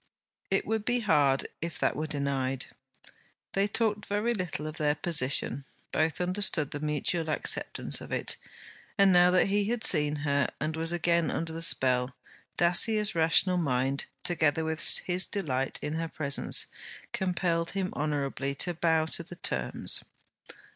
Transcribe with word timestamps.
It 0.49 0.65
would 0.65 0.83
be 0.83 1.01
hard 1.01 1.47
if 1.61 1.77
that 1.77 1.95
were 1.95 2.07
denied! 2.07 2.65
They 3.53 3.67
talked 3.67 4.07
very 4.07 4.33
little 4.33 4.65
of 4.65 4.77
their 4.77 4.95
position; 4.95 5.63
both 5.91 6.19
understood 6.19 6.71
the 6.71 6.79
mutual 6.79 7.29
acceptance 7.29 8.01
of 8.01 8.11
it; 8.11 8.35
and 8.97 9.13
now 9.13 9.29
that 9.29 9.45
he 9.49 9.65
had 9.65 9.83
seen 9.83 10.15
her 10.25 10.47
and 10.59 10.75
was 10.75 10.91
again 10.91 11.29
under 11.29 11.53
the 11.53 11.61
spell, 11.61 12.15
Dacier's 12.57 13.13
rational 13.13 13.57
mind, 13.57 14.05
together 14.23 14.65
with 14.65 14.81
his 15.05 15.27
delight 15.27 15.77
in 15.83 15.93
her 15.93 16.07
presence, 16.09 16.65
compelled 17.13 17.69
him 17.77 17.93
honourably 17.95 18.55
to 18.55 18.73
bow 18.73 19.05
to 19.05 19.21
the 19.21 19.35
terms. 19.35 20.01